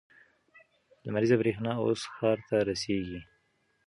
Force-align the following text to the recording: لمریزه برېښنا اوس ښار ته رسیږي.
لمریزه 1.05 1.35
برېښنا 1.41 1.71
اوس 1.83 2.01
ښار 2.15 2.37
ته 2.47 2.57
رسیږي. 2.69 3.21